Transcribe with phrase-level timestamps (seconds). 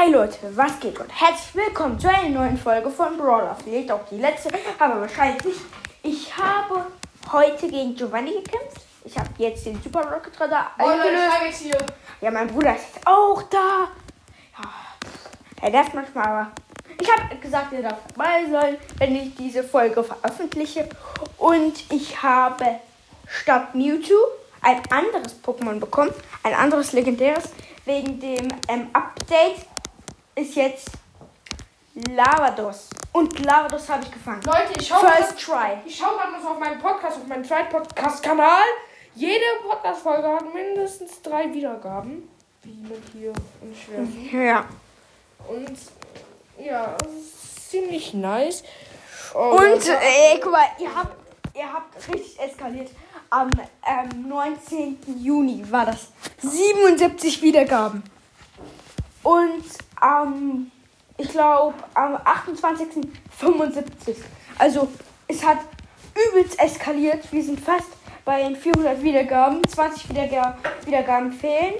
[0.00, 3.54] Hi Leute, was geht und herzlich willkommen zu einer neuen Folge von Brawler.
[3.62, 5.60] Vielleicht auch die letzte, aber wahrscheinlich nicht.
[6.02, 6.86] Ich habe
[7.30, 8.80] heute gegen Giovanni gekämpft.
[9.04, 11.58] Ich habe jetzt den Super Rocket Radar Oh eingelöst.
[11.58, 11.76] hier.
[12.22, 13.88] Ja, mein Bruder ist jetzt auch da.
[14.58, 14.70] Ja,
[15.60, 16.50] er darf manchmal, aber
[16.98, 20.88] ich habe gesagt, er darf dabei sein, wenn ich diese Folge veröffentliche.
[21.36, 22.64] Und ich habe
[23.26, 24.16] statt Mewtwo
[24.62, 27.50] ein anderes Pokémon bekommen, ein anderes legendäres.
[27.86, 29.66] Wegen dem ähm, Update
[30.34, 30.90] ist jetzt
[31.94, 32.90] Lavados.
[33.12, 34.42] Und Lavados habe ich gefangen.
[34.42, 35.78] Leute, ich schaue First try.
[35.84, 38.62] ich schau gerade auf meinen Podcast, auf meinen zweiten Podcast-Kanal.
[39.14, 42.28] Jede Podcast-Folge hat mindestens drei Wiedergaben.
[42.62, 44.42] Wie mit hier und schwer.
[44.42, 44.64] Ja.
[45.48, 45.78] Und
[46.58, 46.96] ja,
[47.68, 48.62] ziemlich nice.
[49.34, 51.16] Oh, Und Leute, äh, guck mal, ihr habt,
[51.56, 52.90] ihr habt richtig eskaliert.
[53.30, 53.50] Am
[53.86, 54.98] ähm, 19.
[55.18, 56.08] Juni war das
[56.42, 58.02] 77 Wiedergaben.
[59.22, 59.64] Und
[60.00, 60.70] am,
[61.16, 62.88] ich glaube, am 28.
[63.38, 64.16] 75.
[64.58, 64.88] Also
[65.28, 65.58] es hat
[66.28, 67.30] übelst eskaliert.
[67.32, 67.88] Wir sind fast
[68.24, 69.62] bei den 400 Wiedergaben.
[69.66, 71.74] 20 Wiederga Wiedergaben fehlen.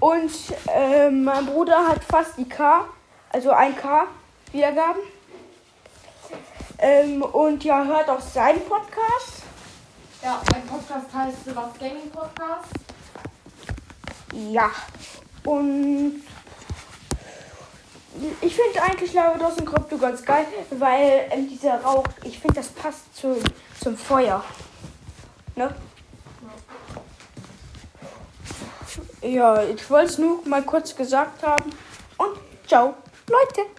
[0.00, 0.32] Und
[0.74, 2.84] ähm, mein Bruder hat fast die K,
[3.30, 4.04] also 1K
[4.52, 5.00] Wiedergaben.
[6.78, 9.42] Ähm, und ja, hört auch seinen Podcast.
[10.22, 12.72] ja, mein Podcast heißt The Love Gaming Podcast.
[14.50, 14.70] Ja.
[15.44, 16.22] Und
[18.40, 22.68] ich finde eigentlich Lavados und Krypto ganz geil, weil ähm, dieser Rauch, ich finde, das
[22.68, 23.36] passt zum,
[23.82, 24.44] zum Feuer.
[25.54, 25.74] Ne?
[29.22, 31.70] Ja, ich wollte es nur mal kurz gesagt haben.
[32.18, 32.94] Und ciao,
[33.28, 33.76] Leute.